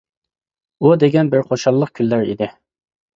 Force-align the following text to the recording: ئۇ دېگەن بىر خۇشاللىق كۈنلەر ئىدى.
ئۇ 0.85 0.93
دېگەن 1.03 1.29
بىر 1.33 1.43
خۇشاللىق 1.49 1.91
كۈنلەر 1.99 2.25
ئىدى. 2.33 2.49